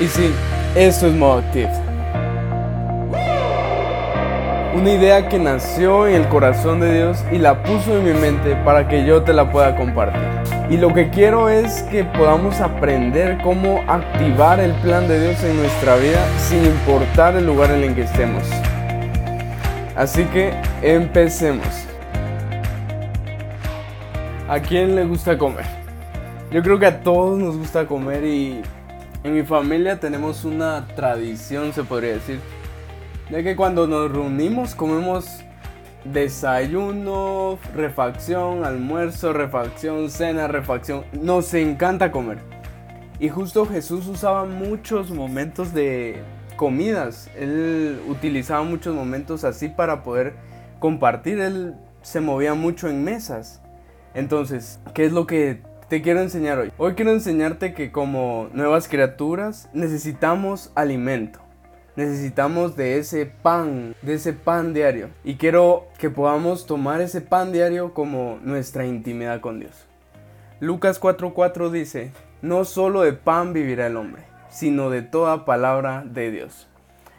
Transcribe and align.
Y 0.00 0.06
sí, 0.06 0.32
esto 0.74 1.06
es 1.06 1.14
Modo 1.14 1.38
Active. 1.38 1.70
Una 4.74 4.90
idea 4.90 5.28
que 5.28 5.38
nació 5.38 6.08
en 6.08 6.14
el 6.14 6.28
corazón 6.28 6.80
de 6.80 6.94
Dios 6.94 7.22
y 7.30 7.38
la 7.38 7.62
puso 7.62 7.98
en 7.98 8.04
mi 8.04 8.18
mente 8.18 8.56
para 8.64 8.88
que 8.88 9.04
yo 9.04 9.22
te 9.22 9.34
la 9.34 9.52
pueda 9.52 9.76
compartir. 9.76 10.22
Y 10.70 10.78
lo 10.78 10.94
que 10.94 11.10
quiero 11.10 11.50
es 11.50 11.82
que 11.84 12.04
podamos 12.04 12.60
aprender 12.60 13.38
cómo 13.42 13.84
activar 13.86 14.60
el 14.60 14.72
plan 14.76 15.06
de 15.06 15.20
Dios 15.20 15.44
en 15.44 15.58
nuestra 15.58 15.96
vida 15.96 16.26
sin 16.38 16.64
importar 16.64 17.36
el 17.36 17.44
lugar 17.44 17.70
en 17.70 17.84
el 17.84 17.94
que 17.94 18.02
estemos. 18.02 18.44
Así 19.94 20.24
que 20.24 20.54
empecemos. 20.80 21.86
¿A 24.48 24.58
quién 24.58 24.96
le 24.96 25.04
gusta 25.04 25.36
comer? 25.36 25.66
Yo 26.50 26.62
creo 26.62 26.78
que 26.78 26.86
a 26.86 27.00
todos 27.00 27.38
nos 27.38 27.58
gusta 27.58 27.86
comer 27.86 28.24
y 28.24 28.62
en 29.24 29.34
mi 29.34 29.42
familia 29.42 30.00
tenemos 30.00 30.44
una 30.44 30.86
tradición, 30.94 31.72
se 31.72 31.84
podría 31.84 32.14
decir, 32.14 32.40
de 33.30 33.42
que 33.42 33.56
cuando 33.56 33.86
nos 33.86 34.10
reunimos 34.10 34.74
comemos 34.74 35.42
desayuno, 36.04 37.58
refacción, 37.74 38.64
almuerzo, 38.64 39.32
refacción, 39.32 40.10
cena, 40.10 40.48
refacción. 40.48 41.04
Nos 41.12 41.54
encanta 41.54 42.10
comer. 42.10 42.38
Y 43.20 43.28
justo 43.28 43.66
Jesús 43.66 44.08
usaba 44.08 44.44
muchos 44.44 45.10
momentos 45.10 45.72
de 45.72 46.22
comidas. 46.56 47.30
Él 47.36 48.00
utilizaba 48.08 48.64
muchos 48.64 48.94
momentos 48.94 49.44
así 49.44 49.68
para 49.68 50.02
poder 50.02 50.34
compartir. 50.80 51.38
Él 51.38 51.74
se 52.02 52.20
movía 52.20 52.54
mucho 52.54 52.88
en 52.88 53.04
mesas. 53.04 53.62
Entonces, 54.14 54.80
¿qué 54.94 55.04
es 55.04 55.12
lo 55.12 55.26
que 55.26 55.62
te 55.92 56.00
quiero 56.00 56.22
enseñar 56.22 56.58
hoy. 56.58 56.72
Hoy 56.78 56.94
quiero 56.94 57.10
enseñarte 57.10 57.74
que 57.74 57.92
como 57.92 58.48
nuevas 58.54 58.88
criaturas 58.88 59.68
necesitamos 59.74 60.72
alimento. 60.74 61.38
Necesitamos 61.96 62.76
de 62.76 62.96
ese 62.96 63.26
pan, 63.26 63.94
de 64.00 64.14
ese 64.14 64.32
pan 64.32 64.72
diario. 64.72 65.10
Y 65.22 65.34
quiero 65.34 65.88
que 65.98 66.08
podamos 66.08 66.64
tomar 66.64 67.02
ese 67.02 67.20
pan 67.20 67.52
diario 67.52 67.92
como 67.92 68.38
nuestra 68.42 68.86
intimidad 68.86 69.42
con 69.42 69.60
Dios. 69.60 69.84
Lucas 70.60 70.98
4:4 70.98 71.70
dice, 71.70 72.10
no 72.40 72.64
solo 72.64 73.02
de 73.02 73.12
pan 73.12 73.52
vivirá 73.52 73.88
el 73.88 73.98
hombre, 73.98 74.22
sino 74.48 74.88
de 74.88 75.02
toda 75.02 75.44
palabra 75.44 76.04
de 76.06 76.30
Dios. 76.30 76.68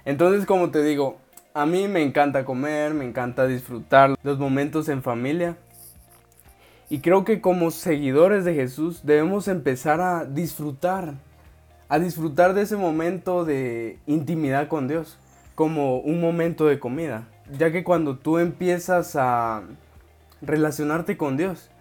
Entonces, 0.03 0.47
como 0.47 0.71
te 0.71 0.81
digo, 0.81 1.19
a 1.53 1.67
mí 1.67 1.87
me 1.87 2.01
encanta 2.01 2.43
comer, 2.43 2.95
me 2.95 3.05
encanta 3.05 3.45
disfrutar 3.45 4.15
los 4.23 4.39
momentos 4.39 4.89
en 4.89 5.03
familia. 5.03 5.57
Y 6.93 6.99
creo 6.99 7.25
que 7.25 7.41
como 7.41 7.71
seguidores 7.71 8.45
de 8.45 8.53
Jesús 8.53 9.01
debemos 9.01 9.47
empezar 9.47 9.99
a 9.99 10.25
disfrutar, 10.25 11.15
a 11.89 11.97
disfrutar 11.97 12.53
de 12.53 12.61
ese 12.61 12.77
momento 12.77 13.45
de 13.45 13.97
intimidad 14.05 14.67
con 14.67 14.87
Dios, 14.87 15.17
como 15.55 15.97
un 15.97 16.21
momento 16.21 16.67
de 16.67 16.77
comida. 16.77 17.27
Ya 17.57 17.71
que 17.71 17.83
cuando 17.83 18.19
tú 18.19 18.37
empiezas 18.37 19.15
a 19.15 19.63
relacionarte 20.43 21.17
con 21.17 21.35
Dios, 21.35 21.71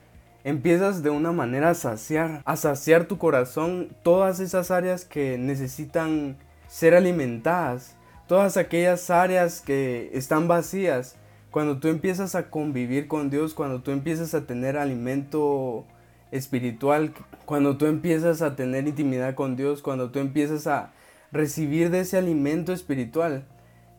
empiezas 0.45 1.03
de 1.03 1.11
una 1.11 1.31
manera 1.31 1.69
a 1.69 1.75
saciar, 1.75 2.41
a 2.47 2.57
saciar 2.57 3.05
tu 3.05 3.19
corazón 3.19 3.95
todas 4.03 4.41
esas 4.41 4.71
áreas 4.71 5.05
que 5.05 5.37
necesitan 5.37 6.39
ser 6.69 6.95
alimentadas, 6.95 7.97
todas 8.27 8.57
aquellas 8.57 9.11
áreas 9.11 9.61
que 9.61 10.09
están 10.15 10.49
vacías 10.49 11.19
cuando 11.53 11.79
tú 11.79 11.89
empiezas 11.89 12.35
a 12.35 12.49
convivir 12.49 13.07
con 13.07 13.29
Dios, 13.29 13.53
cuando 13.53 13.83
tú 13.83 13.91
empiezas 13.91 14.33
a 14.35 14.47
tener 14.47 14.79
alimento 14.79 15.85
espiritual, 16.31 17.13
cuando 17.45 17.77
tú 17.77 17.85
empiezas 17.85 18.41
a 18.41 18.57
tener 18.57 18.89
intimidad 18.89 19.35
con 19.35 19.55
Dios, 19.55 19.83
cuando 19.83 20.11
tú 20.11 20.19
empiezas 20.19 20.67
a 20.67 20.93
recibir 21.31 21.91
de 21.91 22.01
ese 22.01 22.17
alimento 22.17 22.73
espiritual, 22.73 23.45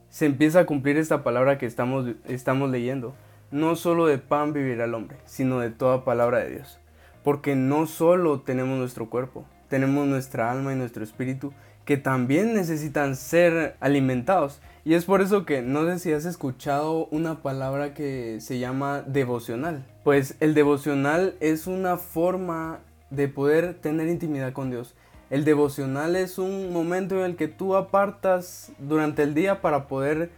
se 0.09 0.25
empieza 0.25 0.61
a 0.61 0.65
cumplir 0.65 0.97
esta 0.97 1.23
palabra 1.23 1.59
que 1.59 1.67
estamos, 1.67 2.15
estamos 2.25 2.71
leyendo. 2.71 3.13
No 3.51 3.75
solo 3.75 4.07
de 4.07 4.17
pan 4.17 4.51
vivirá 4.51 4.85
el 4.85 4.95
hombre, 4.95 5.17
sino 5.25 5.59
de 5.59 5.69
toda 5.69 6.03
palabra 6.03 6.39
de 6.39 6.55
Dios. 6.55 6.79
Porque 7.23 7.55
no 7.55 7.87
solo 7.87 8.41
tenemos 8.41 8.77
nuestro 8.77 9.09
cuerpo, 9.09 9.45
tenemos 9.69 10.05
nuestra 10.07 10.51
alma 10.51 10.73
y 10.73 10.75
nuestro 10.75 11.03
espíritu 11.03 11.53
que 11.85 11.97
también 11.97 12.53
necesitan 12.53 13.15
ser 13.15 13.75
alimentados. 13.79 14.61
Y 14.85 14.95
es 14.95 15.05
por 15.05 15.21
eso 15.21 15.45
que 15.45 15.61
no 15.61 15.85
sé 15.85 15.99
si 15.99 16.13
has 16.13 16.25
escuchado 16.25 17.07
una 17.07 17.41
palabra 17.41 17.93
que 17.93 18.39
se 18.41 18.59
llama 18.59 19.01
devocional. 19.01 19.85
Pues 20.03 20.35
el 20.39 20.53
devocional 20.53 21.35
es 21.39 21.67
una 21.67 21.97
forma 21.97 22.79
de 23.09 23.27
poder 23.27 23.75
tener 23.75 24.07
intimidad 24.07 24.53
con 24.53 24.69
Dios. 24.69 24.95
El 25.29 25.45
devocional 25.45 26.15
es 26.15 26.37
un 26.37 26.71
momento 26.71 27.15
en 27.17 27.31
el 27.31 27.35
que 27.35 27.47
tú 27.47 27.75
apartas 27.75 28.71
durante 28.77 29.23
el 29.23 29.33
día 29.33 29.61
para 29.61 29.87
poder 29.87 30.29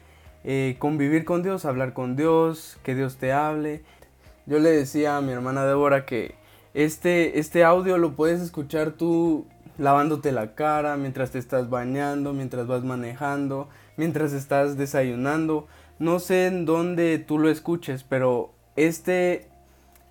eh, 0.44 0.75
convivir 0.79 1.25
con 1.25 1.44
Dios, 1.44 1.66
hablar 1.66 1.94
con 1.94 2.16
Dios, 2.16 2.78
que 2.84 2.96
Dios 2.96 3.17
te 3.17 3.34
hable. 3.34 3.84
Yo 4.46 4.59
le 4.59 4.69
decía 4.69 5.17
a 5.17 5.22
mi 5.22 5.31
hermana 5.31 5.66
Débora 5.66 6.06
que 6.06 6.35
este, 6.75 7.40
este 7.40 7.63
audio 7.63 7.97
lo 7.97 8.16
puedes 8.16 8.41
escuchar 8.41 8.91
tú 8.91 9.47
lavándote 9.78 10.34
la 10.34 10.56
cara, 10.56 10.97
mientras 10.97 11.31
te 11.31 11.40
estás 11.40 11.69
bañando, 11.69 12.34
mientras 12.34 12.68
vas 12.68 12.84
manejando, 12.84 13.69
mientras 13.96 14.34
estás 14.34 14.78
desayunando. 14.78 15.68
No 16.00 16.19
sé 16.19 16.47
en 16.47 16.66
dónde 16.66 17.18
tú 17.18 17.40
lo 17.40 17.50
escuches, 17.50 18.03
pero 18.03 18.53
este, 18.75 19.47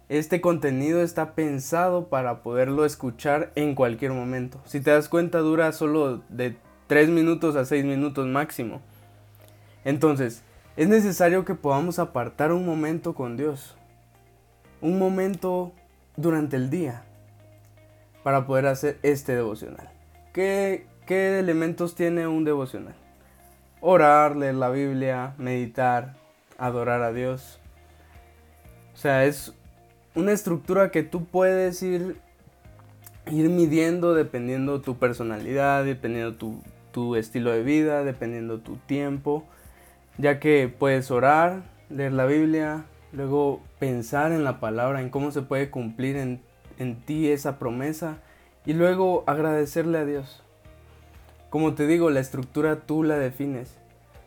este 0.09 0.41
contenido 0.41 1.03
está 1.03 1.35
pensado 1.35 2.09
para 2.09 2.43
poderlo 2.43 2.87
escuchar 2.87 3.53
en 3.57 3.75
cualquier 3.75 4.13
momento. 4.13 4.59
Si 4.65 4.81
te 4.81 4.91
das 4.91 5.11
cuenta, 5.11 5.41
dura 5.41 5.71
solo 5.73 6.23
de 6.31 6.57
3 6.87 7.11
minutos 7.11 7.57
a 7.57 7.67
6 7.67 7.85
minutos 7.85 8.27
máximo. 8.27 8.81
Entonces, 9.85 10.43
es 10.79 10.89
necesario 10.89 11.45
que 11.45 11.55
podamos 11.55 11.99
apartar 11.99 12.53
un 12.53 12.65
momento 12.65 13.15
con 13.15 13.37
Dios. 13.37 13.77
Un 14.81 14.99
momento 14.99 15.73
durante 16.17 16.57
el 16.57 16.71
día 16.71 17.03
para 18.23 18.47
poder 18.47 18.67
hacer 18.67 18.99
este 19.03 19.35
devocional. 19.35 19.91
¿Qué, 20.33 20.87
qué 21.07 21.39
elementos 21.39 21.95
tiene 21.95 22.27
un 22.27 22.45
devocional? 22.45 22.95
Orar, 23.81 24.37
leer 24.37 24.55
la 24.55 24.71
Biblia, 24.71 25.35
meditar, 25.39 26.15
adorar 26.59 27.03
a 27.03 27.13
Dios. 27.13 27.61
O 28.95 28.97
sea, 28.97 29.25
es 29.25 29.53
una 30.15 30.33
estructura 30.33 30.91
que 30.91 31.03
tú 31.03 31.27
puedes 31.27 31.83
ir, 31.83 32.17
ir 33.31 33.51
midiendo 33.51 34.15
dependiendo 34.15 34.81
tu 34.81 34.97
personalidad, 34.97 35.85
dependiendo 35.85 36.35
tu, 36.35 36.63
tu 36.93 37.17
estilo 37.17 37.51
de 37.51 37.63
vida, 37.63 38.05
dependiendo 38.05 38.59
tu 38.59 38.77
tiempo. 38.77 39.45
Ya 40.17 40.39
que 40.39 40.73
puedes 40.77 41.11
orar, 41.11 41.65
leer 41.91 42.13
la 42.13 42.25
Biblia, 42.25 42.85
luego 43.15 43.61
pensar 43.79 44.33
en 44.33 44.45
la 44.45 44.61
palabra, 44.61 45.01
en 45.01 45.11
cómo 45.11 45.31
se 45.31 45.43
puede 45.43 45.71
cumplir 45.71 46.17
en 46.17 46.41
en 46.79 46.97
ti 46.97 47.29
esa 47.29 47.59
promesa 47.59 48.19
y 48.65 48.73
luego 48.73 49.25
agradecerle 49.27 49.99
a 49.99 50.05
Dios. 50.05 50.43
Como 51.51 51.75
te 51.75 51.87
digo, 51.87 52.11
la 52.11 52.21
estructura 52.21 52.81
tú 52.81 53.03
la 53.03 53.17
defines, 53.17 53.77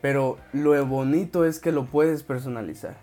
pero 0.02 0.38
lo 0.54 0.86
bonito 0.86 1.46
es 1.46 1.60
que 1.60 1.72
lo 1.72 1.86
puedes 1.86 2.24
personalizar. 2.24 2.98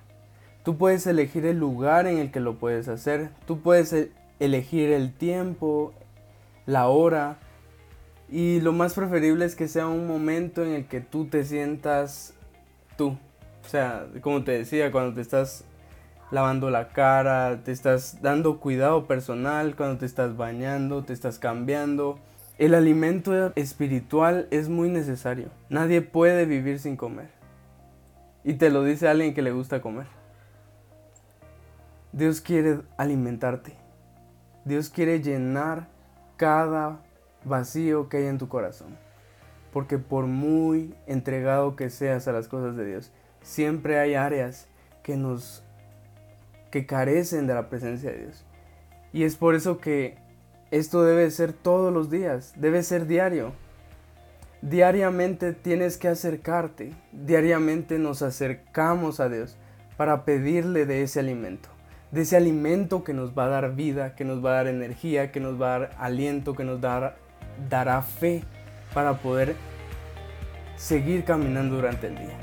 Tú 0.64 0.78
puedes 0.78 1.06
elegir 1.06 1.44
el 1.44 1.58
lugar 1.58 2.06
en 2.06 2.18
el 2.18 2.30
que 2.30 2.40
lo 2.40 2.58
puedes 2.58 2.88
hacer, 2.88 3.30
tú 3.46 3.60
puedes 3.60 3.92
e-, 3.92 4.12
elegir 4.40 4.92
el 4.92 5.12
tiempo, 5.12 5.92
la 6.64 6.88
hora, 6.88 7.36
y 8.30 8.60
lo 8.60 8.72
más 8.72 8.94
preferible 8.94 9.44
es 9.44 9.54
que 9.54 9.68
sea 9.68 9.86
un 9.86 10.06
momento 10.06 10.64
en 10.64 10.72
el 10.72 10.86
que 10.86 11.02
tú 11.02 11.26
te 11.26 11.44
sientas 11.44 12.32
tú. 12.96 13.18
O 13.62 13.68
sea, 13.68 14.06
como 14.22 14.42
te 14.42 14.52
decía, 14.52 14.90
cuando 14.90 15.14
te 15.14 15.20
estás 15.20 15.66
lavando 16.30 16.70
la 16.70 16.88
cara, 16.88 17.62
te 17.64 17.72
estás 17.72 18.20
dando 18.22 18.60
cuidado 18.60 19.06
personal 19.06 19.76
cuando 19.76 19.98
te 19.98 20.06
estás 20.06 20.36
bañando, 20.36 21.04
te 21.04 21.12
estás 21.12 21.38
cambiando. 21.38 22.18
El 22.58 22.74
alimento 22.74 23.52
espiritual 23.56 24.46
es 24.50 24.68
muy 24.68 24.88
necesario. 24.88 25.48
Nadie 25.68 26.02
puede 26.02 26.46
vivir 26.46 26.78
sin 26.78 26.96
comer. 26.96 27.30
Y 28.44 28.54
te 28.54 28.70
lo 28.70 28.84
dice 28.84 29.08
alguien 29.08 29.34
que 29.34 29.42
le 29.42 29.52
gusta 29.52 29.80
comer. 29.80 30.06
Dios 32.12 32.40
quiere 32.40 32.80
alimentarte. 32.96 33.74
Dios 34.64 34.88
quiere 34.88 35.20
llenar 35.20 35.88
cada 36.36 37.00
vacío 37.44 38.08
que 38.08 38.18
hay 38.18 38.26
en 38.26 38.38
tu 38.38 38.48
corazón. 38.48 38.96
Porque 39.72 39.98
por 39.98 40.26
muy 40.26 40.94
entregado 41.06 41.74
que 41.74 41.90
seas 41.90 42.28
a 42.28 42.32
las 42.32 42.46
cosas 42.46 42.76
de 42.76 42.86
Dios, 42.86 43.12
siempre 43.42 43.98
hay 43.98 44.14
áreas 44.14 44.68
que 45.02 45.16
nos 45.16 45.64
que 46.74 46.86
carecen 46.86 47.46
de 47.46 47.54
la 47.54 47.68
presencia 47.68 48.10
de 48.10 48.18
Dios. 48.18 48.44
Y 49.12 49.22
es 49.22 49.36
por 49.36 49.54
eso 49.54 49.78
que 49.78 50.16
esto 50.72 51.04
debe 51.04 51.30
ser 51.30 51.52
todos 51.52 51.94
los 51.94 52.10
días, 52.10 52.52
debe 52.56 52.82
ser 52.82 53.06
diario. 53.06 53.52
Diariamente 54.60 55.52
tienes 55.52 55.98
que 55.98 56.08
acercarte, 56.08 56.92
diariamente 57.12 58.00
nos 58.00 58.22
acercamos 58.22 59.20
a 59.20 59.28
Dios 59.28 59.56
para 59.96 60.24
pedirle 60.24 60.84
de 60.84 61.04
ese 61.04 61.20
alimento, 61.20 61.68
de 62.10 62.22
ese 62.22 62.36
alimento 62.36 63.04
que 63.04 63.14
nos 63.14 63.38
va 63.38 63.44
a 63.44 63.50
dar 63.50 63.76
vida, 63.76 64.16
que 64.16 64.24
nos 64.24 64.44
va 64.44 64.50
a 64.50 64.54
dar 64.54 64.66
energía, 64.66 65.30
que 65.30 65.38
nos 65.38 65.62
va 65.62 65.76
a 65.76 65.78
dar 65.78 65.90
aliento, 65.96 66.56
que 66.56 66.64
nos 66.64 66.80
dará 66.80 68.02
fe, 68.02 68.42
para 68.92 69.18
poder 69.18 69.54
seguir 70.74 71.22
caminando 71.22 71.76
durante 71.76 72.08
el 72.08 72.18
día. 72.18 72.36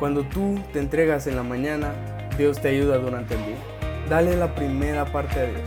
Cuando 0.00 0.24
tú 0.24 0.58
te 0.72 0.80
entregas 0.80 1.28
en 1.28 1.36
la 1.36 1.44
mañana, 1.44 1.92
Dios 2.36 2.60
te 2.60 2.68
ayuda 2.68 2.98
durante 2.98 3.34
el 3.34 3.46
día. 3.46 3.56
Dale 4.08 4.36
la 4.36 4.54
primera 4.54 5.04
parte 5.04 5.40
a 5.40 5.44
Dios. 5.44 5.62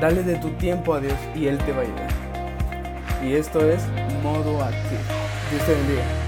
Dale 0.00 0.22
de 0.22 0.36
tu 0.36 0.50
tiempo 0.50 0.94
a 0.94 1.00
Dios 1.00 1.16
y 1.34 1.46
Él 1.46 1.58
te 1.58 1.72
va 1.72 1.78
a 1.78 1.82
ayudar. 1.82 2.08
Y 3.24 3.34
esto 3.34 3.60
es 3.60 3.82
modo 4.22 4.62
activo. 4.62 5.00
Dios 5.50 5.64
te 5.64 5.72
bendiga. 5.72 6.21